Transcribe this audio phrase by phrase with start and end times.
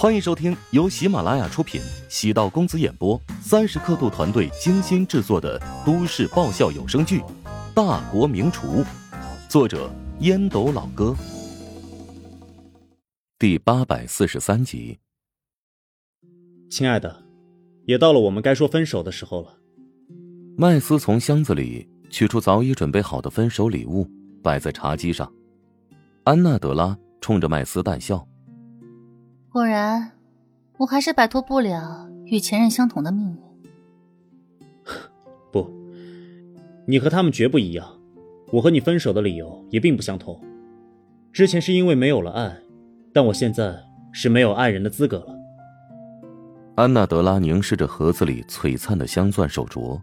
[0.00, 7.20] 欢迎收听由喜马拉雅出品、喜道公子演播、三十刻度团队精心制作的都市爆笑有声剧
[7.74, 8.66] 《大国名厨》，
[9.46, 11.14] 作者烟斗老哥，
[13.38, 14.98] 第八百四十三集。
[16.70, 17.22] 亲爱的，
[17.84, 19.54] 也到了我们该说分手的时候了。
[20.56, 24.08] 麦斯从箱子里取出早已准备好的分手礼物，
[24.42, 25.30] 摆在茶几上。
[26.24, 28.26] 安娜德拉冲着麦斯淡笑。
[29.52, 30.12] 果然，
[30.76, 33.36] 我还是摆脱不了与前任相同的命运。
[35.50, 35.68] 不，
[36.86, 37.84] 你和他们绝不一样。
[38.52, 40.40] 我和你分手的理由也并不相同。
[41.32, 42.56] 之前是因为没有了爱，
[43.12, 43.76] 但我现在
[44.12, 45.34] 是没有爱人的资格了。
[46.76, 50.00] 安娜德拉凝视着盒子里璀璨的镶钻手镯，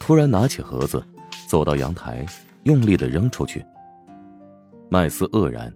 [0.00, 1.04] 突然拿起盒子，
[1.46, 2.24] 走到阳台，
[2.62, 3.62] 用力的扔出去。
[4.88, 5.70] 麦斯愕然，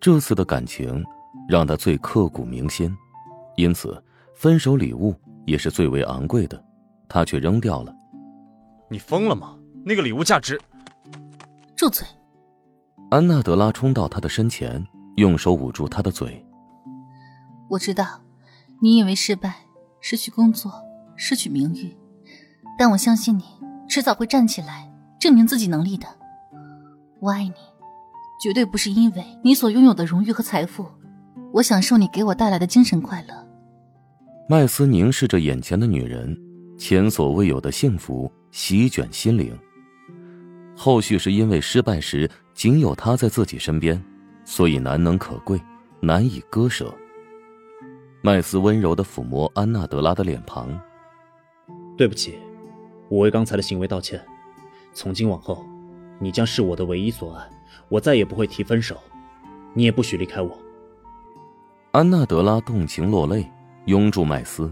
[0.00, 1.04] 这次的感情。
[1.48, 2.94] 让他最刻骨铭心，
[3.56, 4.02] 因此
[4.34, 6.62] 分手礼物也是最为昂贵的，
[7.08, 7.94] 他却扔掉了。
[8.90, 9.56] 你疯了吗？
[9.84, 10.60] 那个礼物价值……
[11.76, 12.06] 住嘴！
[13.10, 14.84] 安娜德拉冲到他的身前，
[15.16, 16.44] 用手捂住他的嘴。
[17.68, 18.20] 我知道，
[18.80, 19.54] 你以为失败
[20.00, 20.72] 失去工作，
[21.16, 21.96] 失去名誉，
[22.78, 23.44] 但我相信你
[23.88, 26.06] 迟早会站起来，证明自己能力的。
[27.20, 27.54] 我爱你，
[28.42, 30.86] 绝对不是因为你所拥有的荣誉和财富。
[31.56, 33.34] 我享受你给我带来的精神快乐。
[34.46, 36.36] 麦斯凝视着眼前的女人，
[36.76, 39.58] 前所未有的幸福席卷心灵。
[40.76, 44.04] 后续是因为失败时仅有他在自己身边，
[44.44, 45.58] 所以难能可贵，
[45.98, 46.94] 难以割舍。
[48.20, 50.78] 麦斯温柔的抚摸安娜德拉的脸庞。
[51.96, 52.38] 对不起，
[53.08, 54.22] 我为刚才的行为道歉。
[54.92, 55.64] 从今往后，
[56.18, 57.48] 你将是我的唯一所爱，
[57.88, 58.98] 我再也不会提分手，
[59.72, 60.65] 你也不许离开我。
[61.96, 63.50] 安娜德拉动情落泪，
[63.86, 64.70] 拥住麦斯，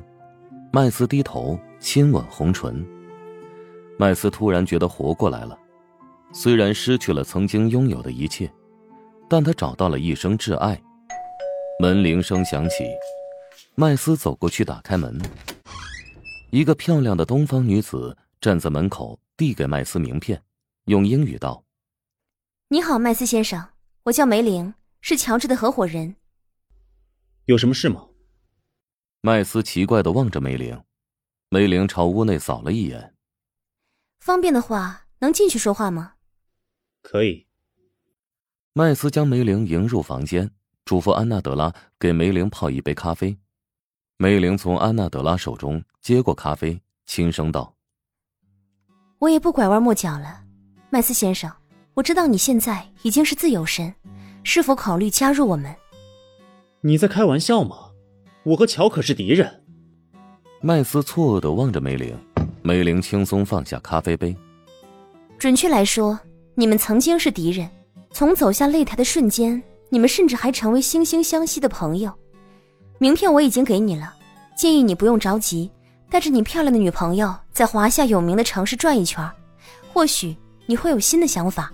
[0.70, 2.86] 麦斯低头亲吻红唇。
[3.98, 5.58] 麦斯突然觉得活过来了，
[6.34, 8.52] 虽然失去了曾经拥有的一切，
[9.26, 10.78] 但他找到了一生挚爱。
[11.80, 12.84] 门铃声响起，
[13.74, 15.18] 麦斯走过去打开门，
[16.50, 20.38] 一个漂亮的东方女子站在门口，递给麦斯名片，
[20.88, 21.64] 用英语道
[22.68, 23.66] ：“你好，麦斯先生，
[24.02, 26.16] 我叫梅玲，是乔治的合伙人。”
[27.46, 28.06] 有什么事吗？
[29.20, 30.82] 麦斯奇怪的望着梅玲，
[31.50, 33.14] 梅玲朝屋内扫了一眼。
[34.18, 36.14] 方便的话，能进去说话吗？
[37.02, 37.46] 可以。
[38.72, 40.50] 麦斯将梅玲迎入房间，
[40.86, 43.36] 嘱咐安娜德拉给梅玲泡一杯咖啡。
[44.16, 47.76] 梅玲从安娜德拉手中接过咖啡，轻声道
[49.20, 50.42] ：“我也不拐弯抹角了，
[50.88, 51.52] 麦斯先生，
[51.92, 53.94] 我知道你现在已经是自由身，
[54.44, 55.74] 是否考虑加入我们？”
[56.86, 57.92] 你在开玩笑吗？
[58.42, 59.62] 我和乔可是敌人。
[60.60, 62.14] 麦斯错愕的望着梅玲，
[62.60, 64.36] 梅玲轻松放下咖啡杯。
[65.38, 66.20] 准确来说，
[66.54, 67.66] 你们曾经是敌人。
[68.10, 72.12] 从走下擂台的瞬间，你们甚至还成为惺惺相惜的朋友。
[72.98, 74.12] 名片我已经给你了，
[74.54, 75.70] 建议你不用着急，
[76.10, 79.26] 带着你漂亮的女朋友在华夏有名的城市转一圈，
[79.90, 80.36] 或许
[80.66, 81.72] 你会有新的想法。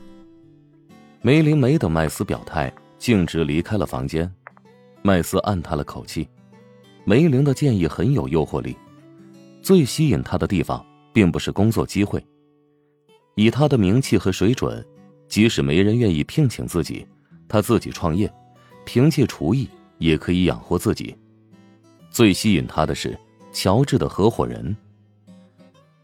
[1.20, 4.32] 梅林没等麦斯表态，径直离开了房间。
[5.02, 6.28] 麦斯暗叹了口气，
[7.04, 8.76] 梅玲的建议很有诱惑力。
[9.62, 12.22] 最吸引他的地方，并不是工作机会。
[13.34, 14.84] 以他的名气和水准，
[15.26, 17.06] 即使没人愿意聘请自己，
[17.48, 18.30] 他自己创业，
[18.84, 21.16] 凭借厨艺也可以养活自己。
[22.10, 23.18] 最吸引他的是
[23.52, 24.76] 乔治的合伙人。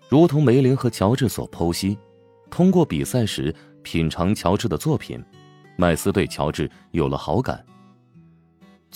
[0.08, 1.98] 如同梅林和乔治所剖析，
[2.50, 5.22] 通过比赛时品尝乔治的作品，
[5.76, 7.62] 麦斯对乔治有了好感。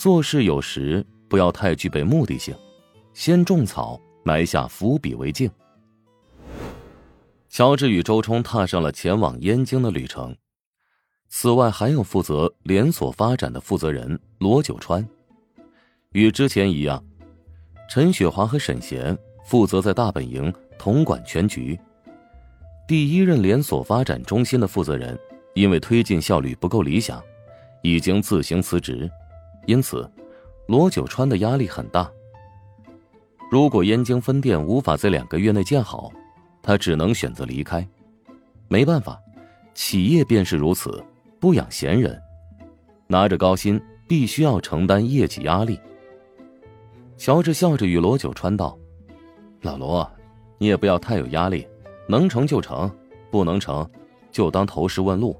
[0.01, 2.55] 做事有时不要太具备目的性，
[3.13, 5.47] 先种草，埋下伏笔为敬。
[7.49, 10.35] 乔治与周冲踏上了前往燕京的旅程，
[11.29, 15.07] 此外还有负责连锁发展的负责人罗九川。
[16.13, 17.05] 与之前一样，
[17.87, 19.15] 陈雪华和沈贤
[19.45, 21.79] 负责在大本营统管全局。
[22.87, 25.15] 第一任连锁发展中心的负责人
[25.53, 27.23] 因为推进效率不够理想，
[27.83, 29.07] 已经自行辞职。
[29.65, 30.09] 因此，
[30.67, 32.09] 罗九川的压力很大。
[33.49, 36.11] 如果燕京分店无法在两个月内建好，
[36.61, 37.85] 他只能选择离开。
[38.67, 39.19] 没办法，
[39.73, 41.03] 企业便是如此，
[41.39, 42.17] 不养闲人。
[43.07, 45.77] 拿着高薪，必须要承担业绩压力。
[47.17, 48.77] 乔治笑着与罗九川道
[49.61, 50.09] ：“老罗，
[50.57, 51.67] 你也不要太有压力，
[52.07, 52.89] 能成就成，
[53.29, 53.85] 不能成，
[54.31, 55.35] 就当投石问路。”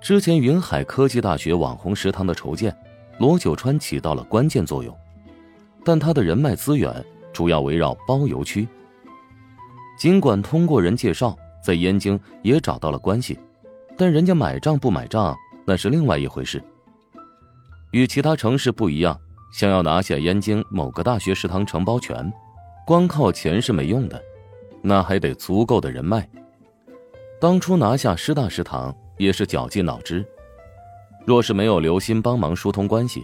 [0.00, 2.74] 之前云海科技大学网红食堂的筹建，
[3.18, 4.96] 罗九川起到了关键作用，
[5.84, 7.04] 但他的人脉资源
[7.34, 8.66] 主要围绕包邮区。
[9.98, 13.38] 尽管通过人介绍，在燕京也找到了关系，
[13.94, 15.36] 但人家买账不买账
[15.66, 16.62] 那是另外一回事。
[17.90, 19.20] 与其他城市不一样，
[19.52, 22.32] 想要拿下燕京某个大学食堂承包权，
[22.86, 24.20] 光靠钱是没用的，
[24.80, 26.26] 那还得足够的人脉。
[27.38, 30.24] 当初拿下师大食堂也是绞尽脑汁，
[31.26, 33.22] 若是没有刘鑫帮忙疏通关系，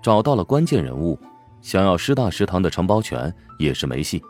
[0.00, 1.18] 找到了关键人物，
[1.60, 4.22] 想要师大食堂的承包权也是没戏。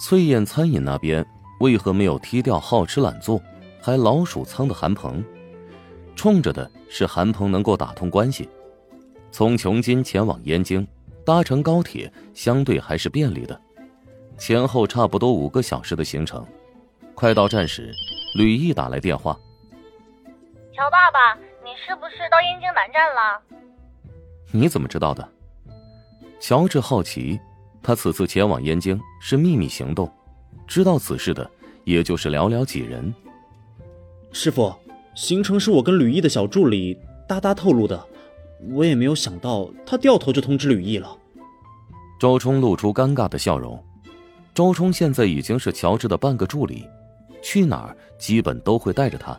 [0.00, 1.24] 翠燕餐饮那边
[1.60, 3.38] 为何没有踢掉好吃懒做
[3.78, 5.22] 还老鼠仓的韩鹏？
[6.14, 8.48] 冲着的是韩鹏能够打通关系，
[9.30, 10.88] 从琼金前往燕京，
[11.26, 13.60] 搭乘高铁相对还是便利的，
[14.38, 16.42] 前后差不多五个小时的行程。
[17.14, 17.92] 快到站时。
[18.34, 19.38] 吕毅打来电话
[20.76, 21.34] ：“乔爸爸，
[21.64, 23.40] 你是不是到燕京南站了？
[24.52, 25.26] 你怎么知道的？”
[26.38, 27.40] 乔治好奇，
[27.82, 30.12] 他此次前往燕京是秘密行动，
[30.66, 31.50] 知道此事的
[31.84, 33.12] 也就是寥寥几人。
[34.32, 34.70] 师傅，
[35.14, 38.06] 行程是我跟吕毅的小助理哒哒透露的，
[38.74, 41.16] 我也没有想到他掉头就通知吕毅了。
[42.20, 43.82] 周冲露出尴尬的笑容。
[44.52, 46.86] 周冲现在已经是乔治的半个助理。
[47.42, 49.38] 去哪儿基本都会带着他。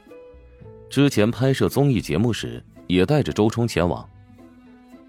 [0.90, 4.08] 之前拍摄综艺节目时，也带着周冲前往。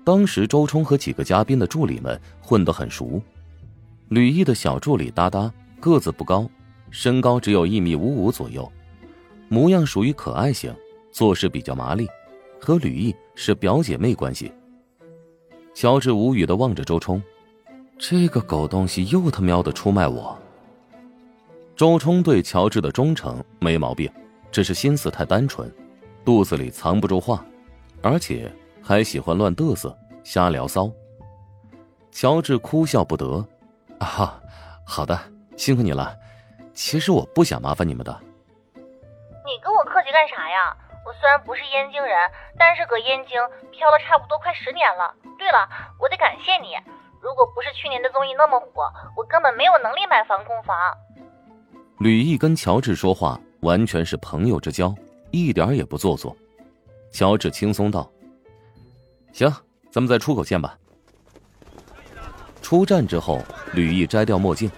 [0.05, 3.21] 当时周冲和几个嘉宾的助理们混得很熟。
[4.09, 6.49] 吕毅的小助理哒哒个子不高，
[6.91, 8.71] 身高只有一米五五左右，
[9.49, 10.75] 模样属于可爱型，
[11.13, 12.09] 做事比较麻利，
[12.59, 14.51] 和吕毅是表姐妹关系。
[15.75, 17.23] 乔治无语的望着周冲，
[17.99, 20.37] 这个狗东西又他喵的出卖我。
[21.77, 24.11] 周冲对乔治的忠诚没毛病，
[24.51, 25.73] 只是心思太单纯，
[26.25, 27.45] 肚子里藏不住话，
[28.03, 28.51] 而且
[28.83, 30.91] 还喜欢乱嘚瑟、瞎聊骚。
[32.11, 33.47] 乔治哭笑不得
[34.01, 34.41] ：“啊，
[34.85, 35.19] 好的，
[35.57, 36.17] 辛苦你了。
[36.73, 38.21] 其实我不想麻烦你们的。”
[39.47, 40.77] 你跟我客气干啥呀？
[41.07, 42.13] 我虽然不是燕京人，
[42.59, 43.41] 但是搁燕京
[43.71, 45.15] 漂了差不多快十年了。
[45.39, 45.69] 对了，
[45.99, 46.77] 我得感谢你，
[47.23, 48.85] 如果不是去年的综艺那么火，
[49.17, 50.77] 我根本没有能力买房供房。
[51.99, 54.95] 吕毅跟乔治说话完全是朋友之交，
[55.31, 56.37] 一点也不做作。
[57.11, 58.11] 乔治轻松道
[59.33, 59.51] ：“行，
[59.91, 60.79] 咱们在出口见吧。”
[62.63, 64.71] 出站之后，吕毅摘掉墨镜，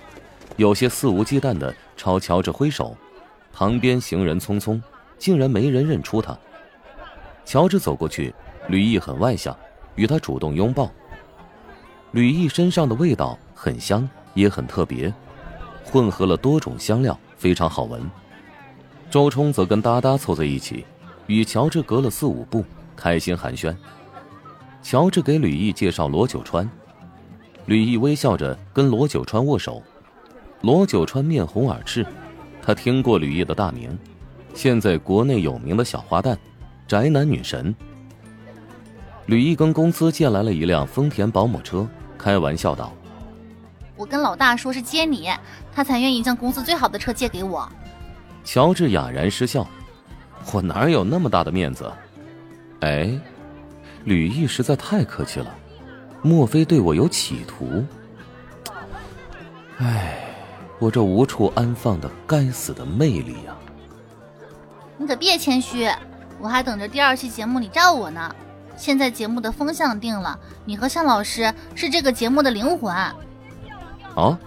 [0.56, 2.96] 有些肆无忌惮的朝乔治挥手。
[3.52, 4.80] 旁边行人匆匆，
[5.18, 6.38] 竟然没人认出他。
[7.44, 8.32] 乔治走过去，
[8.68, 9.54] 吕毅很外向，
[9.96, 10.90] 与他主动拥抱。
[12.12, 15.12] 吕毅身上的味道很香，也很特别。
[15.84, 18.00] 混合了多种香料，非常好闻。
[19.10, 20.86] 周冲则跟哒哒凑在一起，
[21.26, 22.64] 与乔治隔了四五步，
[22.94, 23.74] 开心寒暄。
[24.84, 26.70] 乔治给吕毅介绍罗九川，
[27.66, 29.82] 吕毅微笑着跟罗九川握手。
[30.60, 32.06] 罗九川面红耳赤，
[32.62, 33.98] 他听过吕毅的大名，
[34.54, 36.36] 现在国内有名的小花旦，
[36.86, 37.74] 宅男女神。
[39.26, 41.84] 吕毅跟公司借来了一辆丰田保姆车，
[42.16, 42.92] 开玩笑道。
[43.96, 45.28] 我跟老大说是接你，
[45.74, 47.68] 他才愿意将公司最好的车借给我。
[48.44, 49.66] 乔治哑然失笑
[50.52, 51.90] ：“我哪有那么大的面子？”
[52.81, 53.19] 哎，
[54.04, 55.54] 吕毅实在太客气了，
[56.23, 57.85] 莫非对我有企图？
[59.78, 60.18] 哎，
[60.78, 63.54] 我这无处安放的该死的魅力呀！
[64.97, 65.88] 你可别谦虚，
[66.38, 68.35] 我还等着第二期节目你照我呢。
[68.76, 72.94] 现在节目的风向定了，你和向老师是这个节目的灵魂。
[72.94, 74.38] 啊，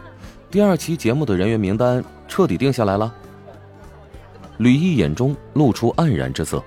[0.49, 3.13] 第二期节目的人员名单彻底定下来了。
[4.57, 6.63] 吕毅眼中露出黯然之色。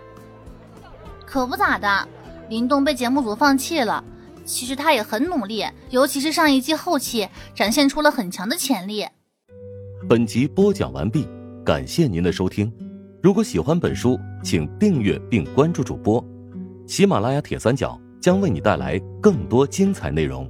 [1.25, 2.09] 可不咋的，
[2.49, 4.03] 林动被节目组放弃了。
[4.45, 9.05] 其实他也很努力，尤其是上一季后期，展现出了很强的潜力。
[10.09, 11.27] 本集播讲完毕，
[11.65, 12.73] 感谢您的收听。
[13.21, 16.25] 如果喜欢本书，请订阅并关注主播。
[16.87, 20.49] 喜马拉雅铁三角将为你带来更多精彩内容。